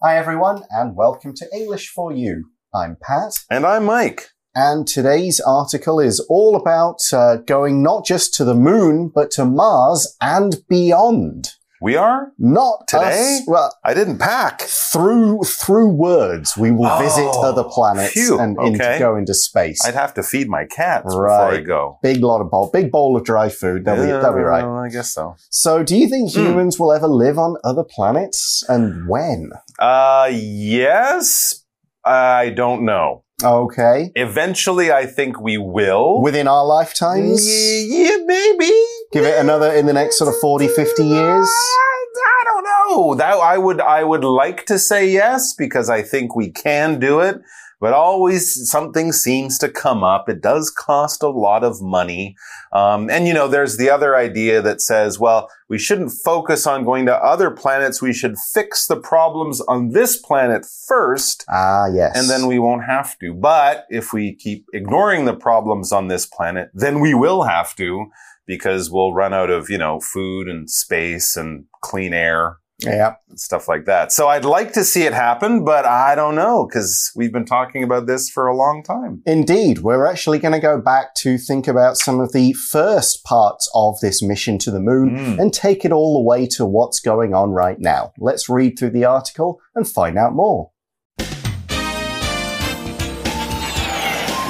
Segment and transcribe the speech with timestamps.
[0.00, 2.44] Hi, everyone, and welcome to English for You.
[2.74, 4.28] I'm Pat, And I'm Mike.
[4.54, 9.44] and today's article is all about uh, going not just to the moon, but to
[9.44, 11.50] Mars and beyond.
[11.80, 12.32] We are?
[12.38, 13.38] Not Today?
[13.40, 14.62] us- well, I didn't pack.
[14.62, 18.98] through through words, we will visit Oh, other planets phew, and into, okay.
[18.98, 19.84] go into space.
[19.86, 21.60] I'd have to feed my cats before Right.
[21.60, 21.98] I go.
[22.02, 23.84] Big lot of bowl, big bowl of dry food.
[23.84, 24.64] That'll, be, they'll be right.
[24.64, 25.36] I guess so.
[25.50, 26.40] So, do you think Hmm.
[26.46, 29.50] humans will ever live on other planets, and when?
[29.78, 31.64] Uh, yes.
[32.04, 33.24] I don't know.
[33.42, 36.20] Okay, Eventually, I think we will.
[36.22, 37.46] within our lifetimes.
[37.46, 38.70] yeah, maybe.
[39.12, 41.48] Give it another in the next sort of 40, 50 years.
[41.48, 43.14] I don't know.
[43.14, 47.20] That I would I would like to say yes because I think we can do
[47.20, 47.36] it,
[47.80, 50.28] but always something seems to come up.
[50.28, 52.36] It does cost a lot of money.
[52.72, 56.84] Um, and you know, there's the other idea that says, well, we shouldn't focus on
[56.84, 58.02] going to other planets.
[58.02, 61.44] We should fix the problems on this planet first.
[61.48, 62.16] Ah, yes.
[62.16, 63.34] And then we won't have to.
[63.34, 68.06] But if we keep ignoring the problems on this planet, then we will have to
[68.46, 73.14] because we'll run out of, you know, food and space and clean air Yeah.
[73.34, 74.12] stuff like that.
[74.12, 77.82] So I'd like to see it happen, but I don't know because we've been talking
[77.82, 79.20] about this for a long time.
[79.26, 83.68] Indeed, we're actually going to go back to think about some of the first parts
[83.74, 85.38] of this mission to the moon Mm.
[85.40, 88.12] and take it all the way to what's going on right now.
[88.18, 90.70] Let's read through the article and find out more.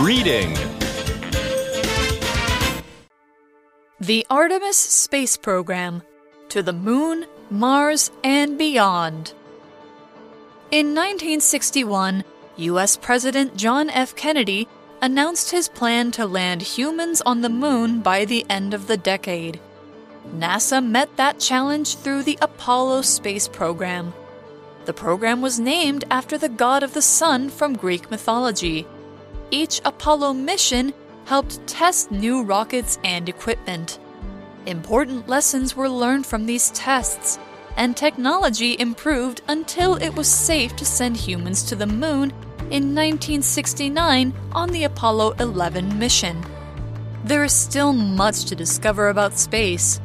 [0.01, 0.55] Reading
[4.01, 6.03] The Artemis Space Program
[6.51, 9.33] to the Moon, Mars, and beyond.
[10.71, 12.25] In 1961,
[12.57, 12.97] U.S.
[12.99, 14.15] President John F.
[14.15, 14.69] Kennedy
[15.01, 19.61] announced his plan to land humans on the moon by the end of the decade.
[20.35, 24.13] NASA met that challenge through the Apollo space program.
[24.85, 28.87] The program was named after the god of the sun from Greek mythology.
[29.51, 30.93] Each Apollo mission
[31.25, 33.99] helped test new rockets and equipment.
[34.69, 37.39] Important lessons were learned from these tests,
[37.79, 42.33] and technology improved until it was safe to send humans to the moon
[42.69, 46.45] in 1969 on the Apollo 11 mission.
[47.25, 50.03] There is still much to discover about space.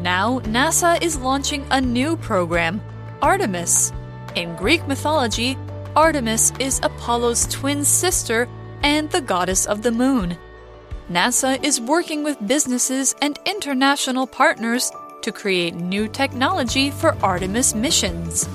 [0.00, 2.80] Now, NASA is launching a new program,
[3.20, 3.92] Artemis.
[4.34, 5.58] In Greek mythology,
[5.94, 8.48] Artemis is Apollo's twin sister
[8.82, 10.38] and the goddess of the moon.
[11.10, 14.90] NASA is working with businesses and international partners
[15.22, 18.48] to create new technology for Artemis missions.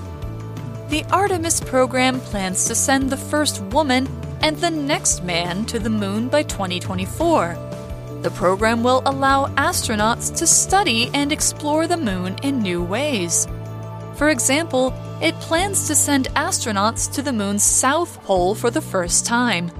[0.89, 4.05] The Artemis program plans to send the first woman
[4.41, 7.57] and the next man to the moon by 2024.
[8.21, 13.47] The program will allow astronauts to study and explore the moon in new ways.
[14.15, 19.25] For example, it plans to send astronauts to the moon's south pole for the first
[19.25, 19.71] time.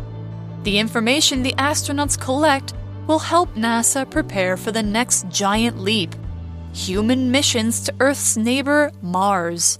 [0.63, 2.73] The information the astronauts collect
[3.07, 6.15] will help NASA prepare for the next giant leap
[6.73, 9.79] human missions to Earth's neighbor, Mars.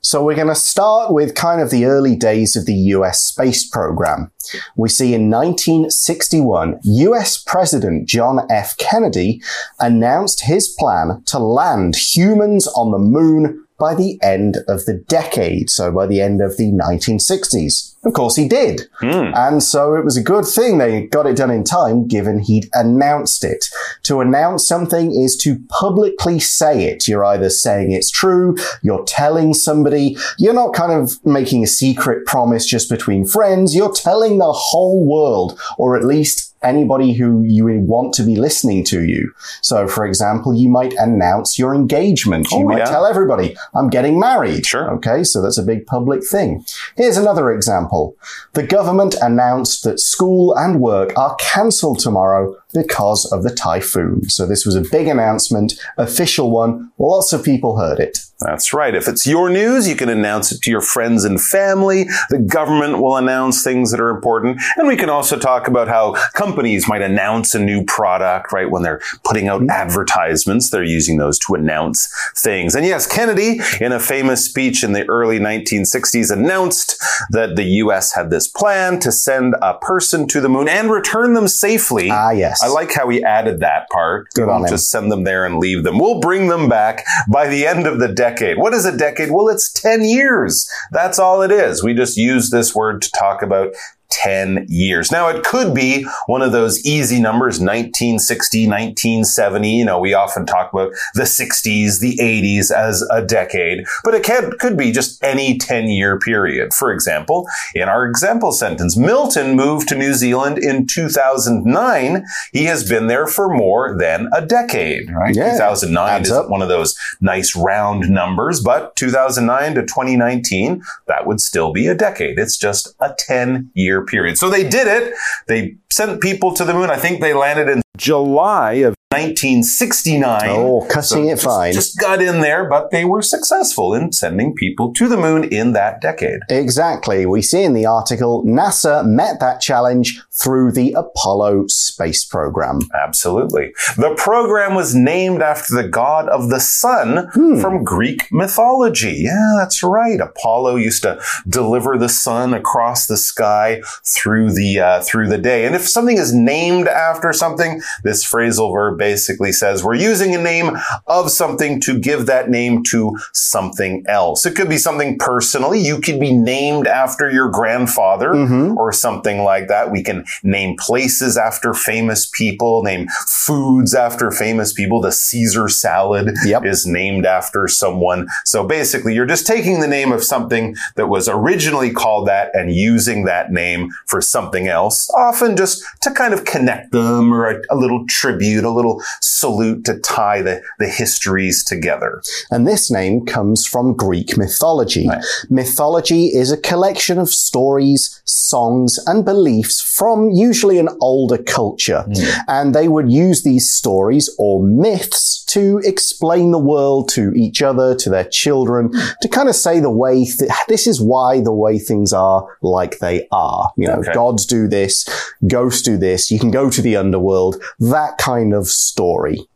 [0.00, 3.68] So we're going to start with kind of the early days of the US space
[3.68, 4.30] program.
[4.76, 8.76] We see in 1961, US President John F.
[8.76, 9.42] Kennedy
[9.80, 15.70] announced his plan to land humans on the moon by the end of the decade.
[15.70, 17.95] So by the end of the 1960s.
[18.06, 18.82] Of course he did.
[19.00, 19.32] Hmm.
[19.34, 22.68] And so it was a good thing they got it done in time given he'd
[22.72, 23.66] announced it.
[24.04, 27.08] To announce something is to publicly say it.
[27.08, 32.26] You're either saying it's true, you're telling somebody, you're not kind of making a secret
[32.26, 37.64] promise just between friends, you're telling the whole world, or at least anybody who you
[37.80, 39.32] want to be listening to you.
[39.62, 42.50] So, for example, you might announce your engagement.
[42.50, 42.84] You Oh, might yeah.
[42.86, 44.66] tell everybody, I'm getting married.
[44.66, 44.90] Sure.
[44.96, 46.64] Okay, so that's a big public thing.
[46.96, 48.16] Here's another example.
[48.54, 54.28] The government announced that school and work are cancelled tomorrow because of the typhoon.
[54.28, 56.92] So this was a big announcement, official one.
[56.98, 58.18] Lots of people heard it.
[58.40, 58.94] That's right.
[58.94, 62.04] If it's your news, you can announce it to your friends and family.
[62.28, 64.60] The government will announce things that are important.
[64.76, 68.70] And we can also talk about how companies might announce a new product, right?
[68.70, 72.74] When they're putting out advertisements, they're using those to announce things.
[72.74, 78.14] And yes, Kennedy, in a famous speech in the early 1960s, announced that the U.S.
[78.14, 82.10] had this plan to send a person to the moon and return them safely.
[82.10, 82.62] Ah, yes.
[82.66, 84.28] I like how he added that part.
[84.34, 84.68] Good on him.
[84.68, 85.98] just send them there and leave them.
[85.98, 88.58] We'll bring them back by the end of the decade.
[88.58, 89.30] What is a decade?
[89.30, 90.70] Well, it's 10 years.
[90.92, 91.82] That's all it is.
[91.82, 93.74] We just use this word to talk about
[94.10, 95.10] 10 years.
[95.10, 99.76] Now, it could be one of those easy numbers, 1960, 1970.
[99.76, 104.22] You know, we often talk about the 60s, the 80s as a decade, but it
[104.22, 106.72] can, could be just any 10 year period.
[106.74, 112.24] For example, in our example sentence, Milton moved to New Zealand in 2009.
[112.52, 115.34] He has been there for more than a decade, right?
[115.34, 121.26] Yeah, 2009 adds is one of those nice round numbers, but 2009 to 2019, that
[121.26, 122.38] would still be a decade.
[122.38, 124.38] It's just a 10 year period.
[124.38, 125.14] So they did it.
[125.46, 126.90] They sent people to the moon.
[126.90, 130.40] I think they landed in July of 1969.
[130.50, 131.72] Oh, cussing So it just- fine.
[131.72, 135.72] Just got in there, but they were successful in sending people to the moon in
[135.72, 136.40] that decade.
[136.48, 137.24] Exactly.
[137.24, 142.80] We see in the article NASA met that challenge through the Apollo space program.
[142.94, 143.72] Absolutely.
[143.96, 147.60] The program was named after the god of the sun Hmm.
[147.60, 149.22] from Greek mythology.
[149.24, 150.20] Yeah, that's right.
[150.20, 155.64] Apollo used to deliver the sun across the sky through the uh, through the day.
[155.64, 160.42] And if something is named after something, this phrasal verb basically says we're using a
[160.42, 164.46] name of something to give that name to something else.
[164.46, 165.78] It could be something personally.
[165.80, 168.76] You could be named after your grandfather Mhm.
[168.76, 169.90] or something like that.
[169.90, 175.00] We can name places after famous people, name foods after famous people.
[175.00, 176.64] The Caesar salad Yep.
[176.66, 178.26] is named after someone.
[178.44, 182.70] So basically, you're just taking the name of something that was originally called that and
[182.72, 187.60] using that name for something else, often just to kind of connect them or a,
[187.70, 192.22] a little tribute, a little salute to tie the, the histories together.
[192.50, 195.08] And this name comes from Greek mythology.
[195.08, 195.24] Right.
[195.50, 202.02] Mythology is a collection of stories, songs, and beliefs from usually an older culture.
[202.02, 202.40] Hmm.
[202.48, 207.94] And they would use these stories or myths to explain the world to each other,
[207.96, 208.90] to their children,
[209.22, 212.98] to kind of say the way, th- this is why the way things are like
[212.98, 213.70] they are.
[213.76, 214.12] You know, Okay.
[214.12, 215.06] gods do this,
[215.46, 219.46] ghosts do this, you can go to the underworld, that kind of story.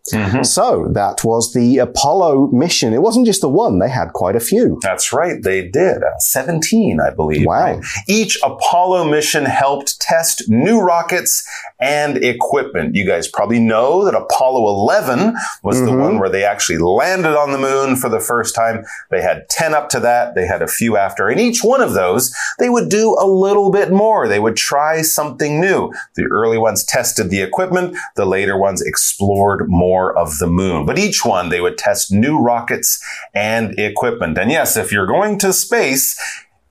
[0.42, 2.92] So that was the Apollo mission.
[2.92, 4.80] It wasn't just the one, they had quite a few.
[4.82, 5.98] That's right, they did.
[6.02, 7.46] Uh, 17, I believe.
[7.46, 7.74] Wow.
[7.74, 7.84] right?
[8.08, 11.46] Each Apollo mission helped test new rockets
[11.80, 12.96] and equipment.
[12.96, 16.00] You guys probably know that Apollo 11 was the Mhm.
[16.00, 18.84] one where they actually landed on the moon for the first time.
[19.10, 20.34] They had 10 up to that.
[20.34, 21.28] They had a few after.
[21.28, 24.26] And each one of those, they would do a little bit more.
[24.26, 25.92] They would try something new.
[26.16, 27.96] The early ones tested the equipment.
[28.16, 30.86] The later ones explored more of the moon.
[30.86, 33.02] But each one, they would test new rockets
[33.34, 34.38] and equipment.
[34.38, 36.18] And yes, if you're going to space,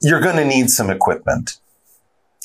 [0.01, 1.57] you're going to need some equipment.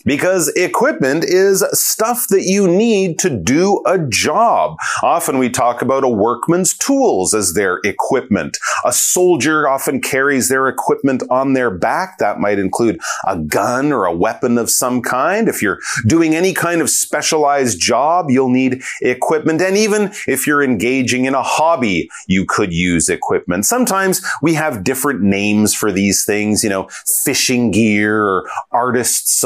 [0.04, 4.76] Because equipment is stuff that you need to do a job.
[5.02, 8.58] Often we talk about a workman's tools as their equipment.
[8.84, 12.18] A soldier often carries their equipment on their back.
[12.18, 15.48] That might include a gun or a weapon of some kind.
[15.48, 19.62] If you're doing any kind of specialized job, you'll need equipment.
[19.62, 23.66] And even if you're engaging in a hobby, you could use equipment.
[23.66, 26.88] Sometimes we have different names for these things, you know,
[27.24, 29.40] fishing gear or artist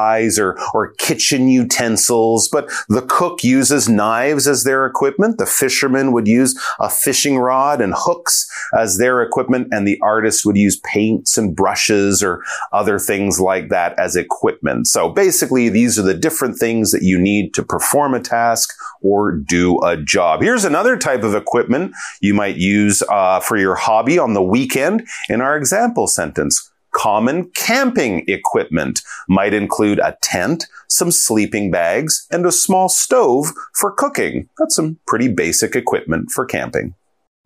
[0.00, 2.48] supplies or, or kitchen utensils.
[2.48, 5.38] But the cook uses knives as their equipment.
[5.38, 9.68] The fisherman would use a fishing rod and hooks as their equipment.
[9.72, 12.42] And the artist would use paints and brushes or
[12.72, 14.86] other things like that as equipment.
[14.86, 18.70] So basically, these are the different things that you need to perform a task
[19.02, 20.42] or do a job.
[20.42, 25.06] Here's another type of equipment you might use uh, for your hobby on the weekend
[25.28, 26.69] in our example sentence.
[26.92, 33.92] Common camping equipment might include a tent, some sleeping bags, and a small stove for
[33.92, 34.48] cooking.
[34.58, 36.94] That's some pretty basic equipment for camping.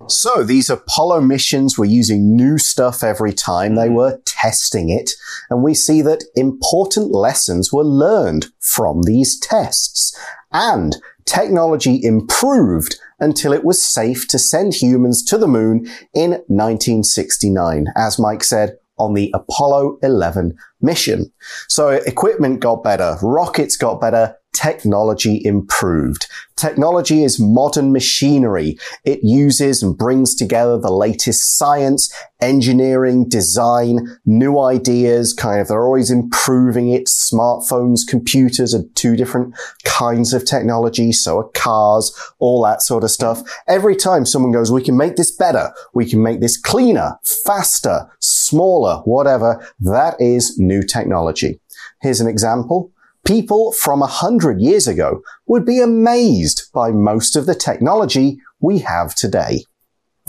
[0.08, 3.74] So these Apollo missions were using new stuff every time.
[3.74, 3.94] They mm-hmm.
[3.94, 5.10] were testing it.
[5.50, 10.18] And we see that important lessons were learned from these tests.
[10.52, 17.86] And technology improved until it was safe to send humans to the moon in 1969,
[17.96, 21.32] as Mike said, on the Apollo 11 mission.
[21.68, 26.26] So equipment got better, rockets got better, technology improved.
[26.64, 28.78] Technology is modern machinery.
[29.04, 35.84] It uses and brings together the latest science, engineering, design, new ideas, kind of, they're
[35.84, 37.04] always improving it.
[37.06, 39.54] Smartphones, computers are two different
[39.84, 41.12] kinds of technology.
[41.12, 43.42] So are cars, all that sort of stuff.
[43.68, 45.70] Every time someone goes, we can make this better.
[45.92, 49.70] We can make this cleaner, faster, smaller, whatever.
[49.80, 51.60] That is new technology.
[52.00, 52.93] Here's an example.
[53.24, 58.78] People from a hundred years ago would be amazed by most of the technology we
[58.80, 59.64] have today.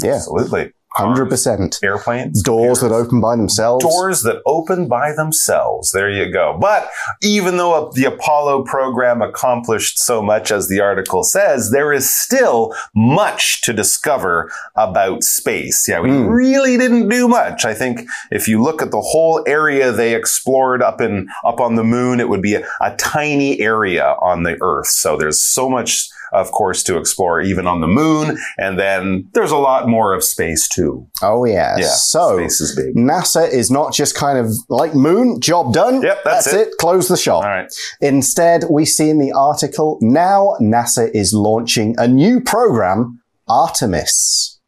[0.01, 0.15] Yeah.
[0.15, 0.71] Absolutely.
[0.97, 1.83] 100%.
[1.83, 2.41] Airplanes.
[2.41, 3.83] Doors that open by themselves.
[3.83, 5.91] Doors that open by themselves.
[5.91, 6.57] There you go.
[6.59, 6.89] But
[7.21, 12.73] even though the Apollo program accomplished so much, as the article says, there is still
[12.93, 15.87] much to discover about space.
[15.87, 16.27] Yeah, we Hmm.
[16.27, 17.65] really didn't do much.
[17.65, 21.75] I think if you look at the whole area they explored up in up on
[21.75, 24.87] the moon, it would be a, a tiny area on the Earth.
[24.87, 28.37] So there's so much, of course, to explore even on the moon.
[28.57, 31.07] And then there's a lot more of space too.
[31.21, 31.75] Oh, yeah.
[31.77, 32.95] Yeah, So, space is big.
[32.95, 36.01] NASA is not just kind of like moon, job done.
[36.01, 36.69] Yep, that's it.
[36.79, 37.43] Close the shop.
[37.43, 37.71] All right.
[38.01, 44.59] Instead, we see in the article now NASA is launching a new program, Artemis.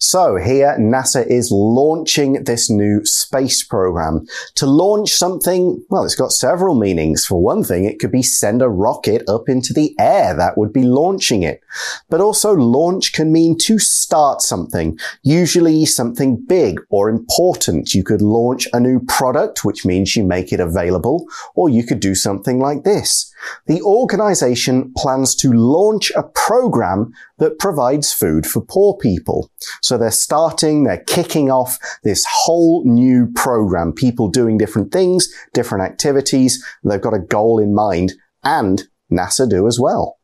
[0.00, 4.26] So here, NASA is launching this new space program.
[4.54, 7.26] To launch something, well, it's got several meanings.
[7.26, 10.36] For one thing, it could be send a rocket up into the air.
[10.36, 11.62] That would be launching it.
[12.08, 17.92] But also launch can mean to start something, usually something big or important.
[17.92, 21.26] You could launch a new product, which means you make it available,
[21.56, 23.34] or you could do something like this.
[23.66, 29.50] The organization plans to launch a program that provides food for poor people.
[29.88, 35.82] So they're starting, they're kicking off this whole new program, people doing different things, different
[35.90, 36.62] activities.
[36.84, 38.12] They've got a goal in mind
[38.44, 40.17] and NASA do as well.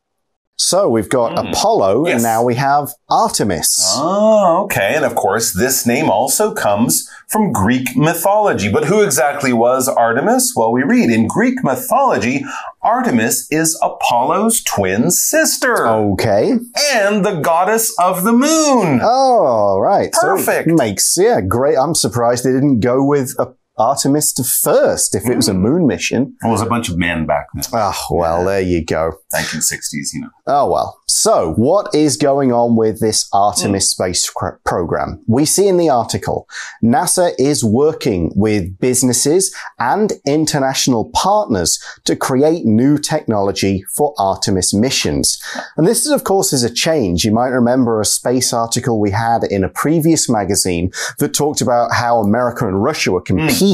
[0.57, 1.47] So we've got Hmm.
[1.47, 2.13] Apollo Yes.
[2.15, 3.77] and now we have Artemis.
[3.97, 4.93] Oh, okay.
[4.95, 8.71] And of course, this name also comes from Greek mythology.
[8.71, 10.53] But who exactly was Artemis?
[10.55, 12.45] Well, we read in Greek mythology,
[12.81, 16.53] Artemis is Apollo's twin sister Okay.
[16.93, 19.01] and the goddess of the moon.
[19.03, 20.15] Oh, right.
[20.15, 20.69] So Perfect.
[20.69, 21.77] makes, yeah, great.
[21.77, 23.47] I'm surprised they didn't go with uh,
[23.77, 25.61] Artemis to first if it was a Hmm.
[25.61, 26.35] moon mission.
[26.43, 29.13] It was a bunch of men back then, Oh, well, there you go.
[29.33, 30.29] 1960s, you know.
[30.47, 30.99] Oh well.
[31.07, 34.03] So, what is going on with this Artemis hmm.
[34.03, 35.21] space cr- program?
[35.27, 36.47] We see in the article,
[36.83, 45.39] NASA is working with businesses and international partners to create new technology for Artemis missions.
[45.77, 47.23] And this is, of course, is a change.
[47.25, 51.93] You might remember a space article we had in a previous magazine that talked about
[51.93, 53.37] how America and Russia were hmm.
[53.37, 53.64] competing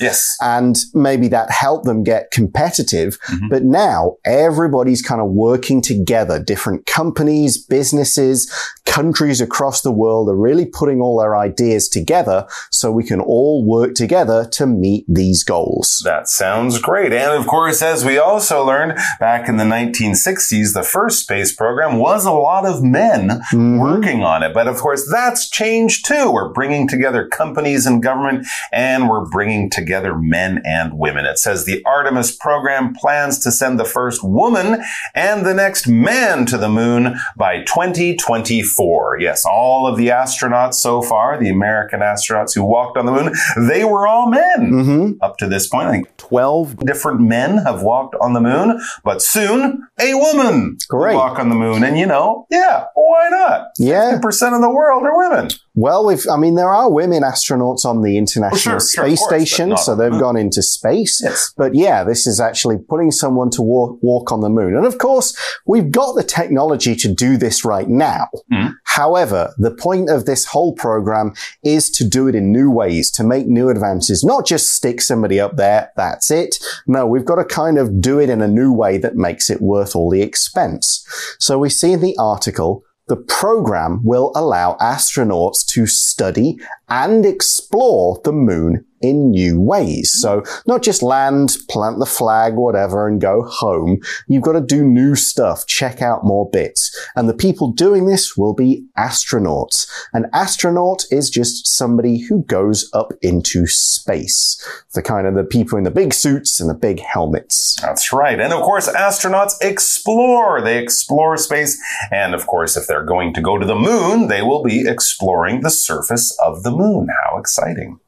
[0.00, 0.36] Yes.
[0.40, 3.18] and maybe that helped them get competitive.
[3.30, 3.50] Mhm.
[3.50, 6.38] But now everybody's kind of working together.
[6.38, 8.50] Different companies, businesses,
[8.86, 13.64] countries across the world are really putting all their ideas together so we can all
[13.64, 16.00] work together to meet these goals.
[16.04, 17.12] That sounds great.
[17.12, 21.98] And of course, as we also learned back in the 1960s, the first space program
[21.98, 23.78] was a lot of men Mhm.
[23.78, 24.52] working on it.
[24.54, 26.30] But of course, that's changed too.
[26.30, 31.24] We're bringing together companies and government and we're bringing together men and women.
[31.24, 34.82] It says the Artemis program plans to send the first woman
[35.14, 39.18] and the next man to the moon by 2024.
[39.20, 43.32] Yes, all of the astronauts so far, the American astronauts who walked on the moon,
[43.68, 45.86] they were all men hmm up to this point.
[45.86, 51.12] I think 12 different men have walked on the moon, but soon a woman Great.
[51.12, 51.84] will walk on the moon.
[51.84, 53.68] And you know, yeah, why not?
[53.78, 54.18] Yeah.
[54.20, 55.50] 50% of the world are women.
[55.74, 59.76] Well, we've, I mean, there are women astronauts on the International Oh, sure, Space Station,
[59.76, 61.20] so they've gone into space.
[61.22, 61.52] Yes.
[61.56, 64.76] But yeah, this is actually putting someone to walk, walk on the moon.
[64.76, 68.28] And of course, we've got the technology to do this right now.
[68.52, 68.74] Mhm.
[68.84, 71.32] However, the point of this whole program
[71.62, 75.38] is to do it in new ways, to make new advances, not just stick somebody
[75.38, 76.58] up there, that's it.
[76.86, 79.60] No, we've got to kind of do it in a new way that makes it
[79.60, 81.04] worth all the expense.
[81.38, 86.58] So we see in the article, the program will allow astronauts to study
[86.88, 90.12] and explore the moon in new ways.
[90.12, 94.00] So not just land, plant the flag, whatever, and go home.
[94.26, 96.94] You've got to do new stuff, check out more bits.
[97.16, 99.88] And the people doing this will be astronauts.
[100.12, 104.56] An astronaut is just somebody who goes up into space.
[104.94, 107.76] The kind of the people in the big suits and the big helmets.
[107.80, 108.38] That's right.
[108.40, 110.60] And of course, astronauts explore.
[110.60, 111.80] They explore space.
[112.10, 115.60] And of course, if they're going to go to the moon, they will be exploring
[115.60, 117.08] the surface of the moon.
[117.24, 118.00] How exciting.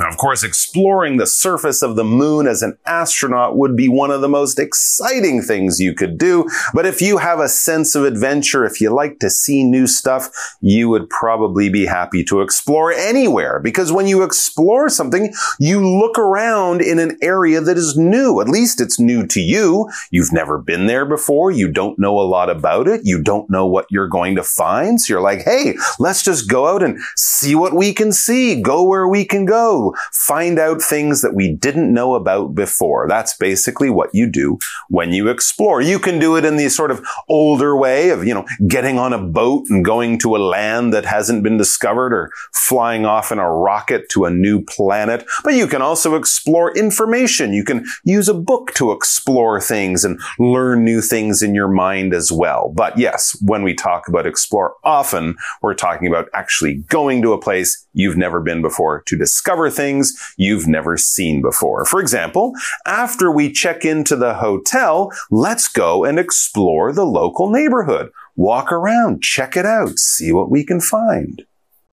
[0.00, 4.10] Now, of course, exploring the surface of the moon as an astronaut would be one
[4.10, 6.48] of the most exciting things you could do.
[6.72, 10.30] But if you have a sense of adventure, if you like to see new stuff,
[10.62, 13.60] you would probably be happy to explore anywhere.
[13.60, 18.40] Because when you explore something, you look around in an area that is new.
[18.40, 19.90] At least it's new to you.
[20.10, 21.50] You've never been there before.
[21.50, 23.02] You don't know a lot about it.
[23.04, 24.98] You don't know what you're going to find.
[24.98, 28.62] So you're like, hey, let's just go out and see what we can see.
[28.62, 33.06] Go where we can go find out things that we didn't know about before.
[33.08, 35.80] That's basically what you do when you explore.
[35.80, 39.12] You can do it in the sort of older way of, you know, getting on
[39.12, 43.38] a boat and going to a land that hasn't been discovered or flying off in
[43.38, 45.24] a rocket to a new planet.
[45.44, 47.52] But you can also explore information.
[47.52, 52.14] You can use a book to explore things and learn new things in your mind
[52.14, 52.72] as well.
[52.74, 57.40] But yes, when we talk about explore, often we're talking about actually going to a
[57.40, 61.84] place you've never been before to discover things you've never seen before.
[61.84, 62.52] For example,
[62.86, 68.10] after we check into the hotel, let's go and explore the local neighborhood.
[68.36, 71.44] Walk around, check it out, see what we can find.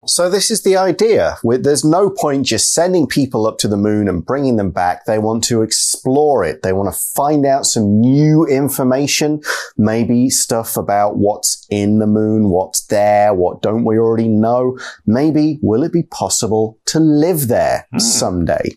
[0.07, 1.37] So this is the idea.
[1.43, 5.05] There's no point just sending people up to the moon and bringing them back.
[5.07, 6.63] They want to explore it.
[6.63, 9.43] They want to find out some new information,
[9.77, 14.79] maybe stuff about what's in the moon, what's there, what don't we already know.
[15.07, 18.01] Maybe will it be possible to live there mm.
[18.01, 18.77] someday?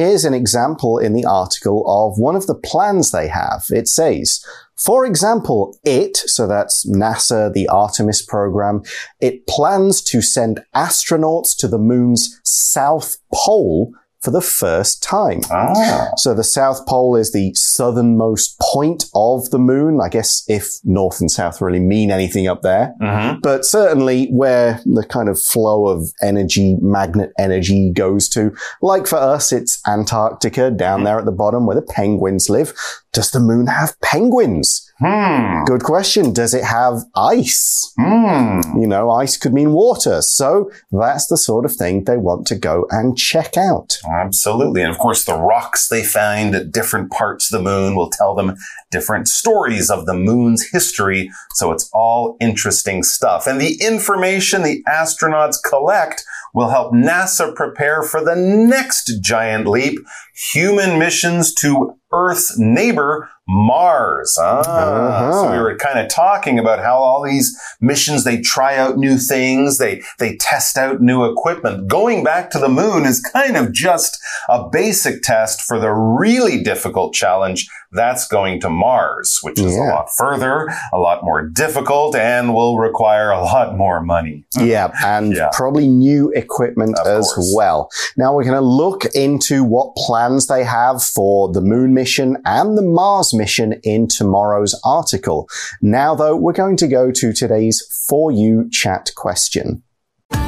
[0.00, 3.64] Here's an example in the article of one of the plans they have.
[3.68, 4.42] It says,
[4.74, 8.80] for example, it, so that's NASA, the Artemis program,
[9.20, 13.92] it plans to send astronauts to the moon's south pole
[14.22, 15.40] for the first time.
[15.50, 16.10] Ah.
[16.16, 20.00] So the South Pole is the southernmost point of the moon.
[20.00, 23.40] I guess if north and south really mean anything up there, mm-hmm.
[23.40, 28.54] but certainly where the kind of flow of energy, magnet energy goes to.
[28.82, 31.04] Like for us, it's Antarctica down mm-hmm.
[31.06, 32.74] there at the bottom where the penguins live.
[33.12, 34.89] Does the moon have penguins?
[35.00, 35.64] Hmm.
[35.64, 36.32] Good question.
[36.32, 37.92] Does it have ice?
[37.98, 38.60] Hmm.
[38.78, 40.20] You know, ice could mean water.
[40.20, 43.96] So that's the sort of thing they want to go and check out.
[44.10, 44.82] Absolutely.
[44.82, 48.34] And of course, the rocks they find at different parts of the moon will tell
[48.34, 48.56] them
[48.90, 51.30] different stories of the moon's history.
[51.54, 53.46] So it's all interesting stuff.
[53.46, 59.98] And the information the astronauts collect will help NASA prepare for the next giant leap,
[60.34, 64.36] human missions to Earth's neighbor, Mars.
[64.40, 65.32] Ah, uh-huh.
[65.32, 69.18] So we were kind of talking about how all these missions, they try out new
[69.18, 71.88] things, they, they test out new equipment.
[71.88, 76.62] Going back to the moon is kind of just a basic test for the really
[76.62, 79.80] difficult challenge that's going to Mars, which is yeah.
[79.80, 84.44] a lot further, a lot more difficult, and will require a lot more money.
[84.60, 85.48] Yeah, and yeah.
[85.52, 87.52] probably new equipment of as course.
[87.56, 87.90] well.
[88.16, 92.76] Now we're going to look into what plans they have for the moon mission and
[92.76, 93.39] the Mars mission
[93.84, 95.48] in tomorrow's article.
[95.80, 99.82] Now though, we're going to go to today's For You chat question.
[100.30, 100.38] For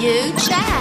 [0.00, 0.74] You chat.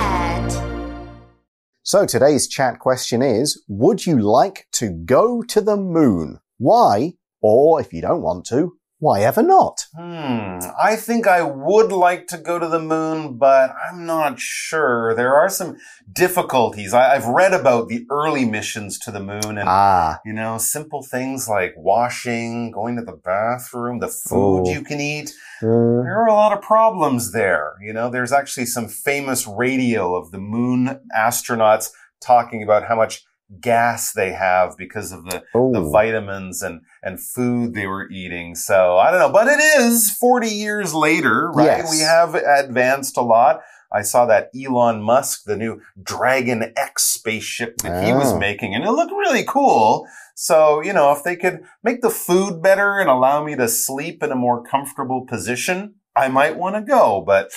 [1.84, 6.40] So today's chat question is, would you like to go to the moon?
[6.58, 7.14] Why?
[7.42, 9.86] Or if you don't want to, why ever not?
[9.94, 10.60] Hmm.
[10.82, 15.14] I think I would like to go to the moon, but I'm not sure.
[15.14, 15.76] There are some
[16.10, 16.94] difficulties.
[16.94, 20.22] I, have read about the early missions to the moon and, ah.
[20.26, 24.72] you know, simple things like washing, going to the bathroom, the food Ooh.
[24.72, 25.34] you can eat.
[25.62, 26.04] Mm.
[26.04, 27.74] There are a lot of problems there.
[27.82, 31.90] You know, there's actually some famous radio of the moon astronauts
[32.22, 33.26] talking about how much
[33.60, 38.56] gas they have because of the, the vitamins and, and food they were eating.
[38.56, 41.80] So I don't know, but it is 40 years later, right?
[41.80, 41.92] Yes.
[41.92, 43.62] We have advanced a lot.
[43.94, 48.06] I saw that Elon Musk, the new Dragon X spaceship that oh.
[48.06, 48.40] he was oh.
[48.40, 50.08] making, and it looked really cool.
[50.36, 54.24] So, you know, if they could make the food better and allow me to sleep
[54.24, 57.52] in a more comfortable position, I might want to go, but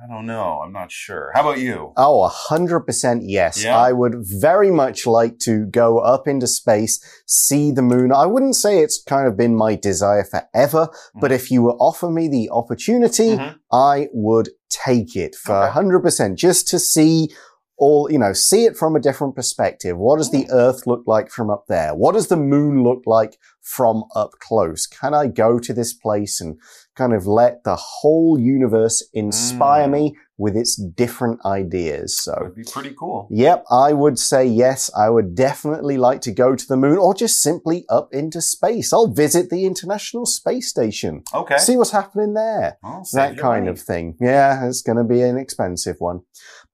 [0.00, 0.60] I don't know.
[0.64, 1.32] I'm not sure.
[1.34, 1.92] How about you?
[1.96, 3.64] Oh, a hundred percent yes.
[3.64, 3.76] Yeah?
[3.76, 8.12] I would very much like to go up into space, see the moon.
[8.12, 11.20] I wouldn't say it's kind of been my desire forever, mm-hmm.
[11.20, 13.56] but if you were offer me the opportunity, mm-hmm.
[13.72, 17.30] I would take it for a hundred percent just to see
[17.78, 19.96] all, you know, see it from a different perspective.
[19.96, 20.52] What does the mm.
[20.52, 21.94] earth look like from up there?
[21.94, 24.86] What does the moon look like from up close?
[24.86, 26.58] Can I go to this place and
[26.96, 29.92] kind of let the whole universe inspire mm.
[29.92, 32.18] me with its different ideas?
[32.18, 33.28] So it'd be pretty cool.
[33.30, 33.64] Yep.
[33.70, 34.90] I would say yes.
[34.96, 38.92] I would definitely like to go to the moon or just simply up into space.
[38.92, 41.22] I'll visit the International Space Station.
[41.32, 41.58] Okay.
[41.58, 42.78] See what's happening there.
[43.12, 43.68] that kind money.
[43.68, 44.16] of thing.
[44.20, 44.66] Yeah.
[44.66, 46.22] It's going to be an expensive one.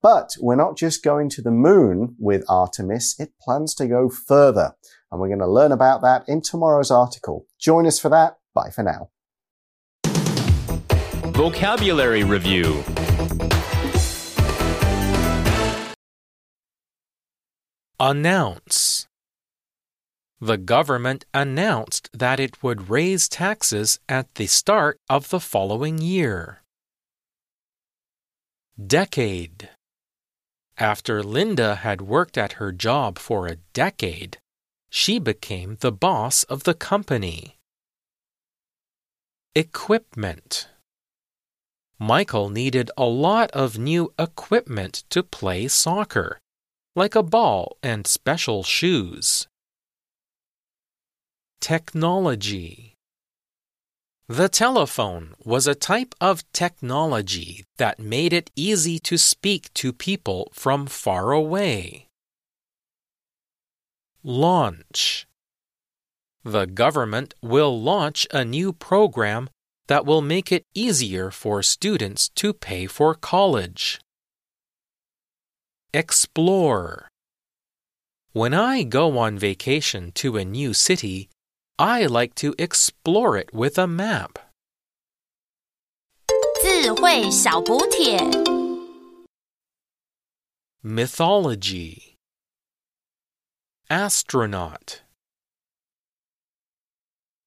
[0.05, 4.75] But we're not just going to the moon with Artemis, it plans to go further.
[5.11, 7.47] And we're going to learn about that in tomorrow's article.
[7.57, 8.37] Join us for that.
[8.53, 9.09] Bye for now.
[11.33, 12.83] Vocabulary Review
[17.99, 19.07] Announce
[20.39, 26.61] The government announced that it would raise taxes at the start of the following year.
[28.77, 29.71] Decade.
[30.77, 34.37] After Linda had worked at her job for a decade,
[34.89, 37.55] she became the boss of the company.
[39.55, 40.67] Equipment.
[41.97, 46.39] Michael needed a lot of new equipment to play soccer,
[46.93, 49.47] like a ball and special shoes.
[51.61, 52.94] Technology.
[54.27, 60.49] The telephone was a type of technology that made it easy to speak to people
[60.51, 62.07] from far away.
[64.23, 65.27] Launch.
[66.43, 69.47] The government will launch a new program
[69.85, 74.01] that will make it easier for students to pay for college.
[75.93, 77.09] Explore.
[78.33, 81.29] When I go on vacation to a new city,
[81.78, 84.38] I like to explore it with a map.
[86.62, 88.18] 智慧小补帖。
[90.82, 92.16] Mythology
[93.88, 95.02] Astronaut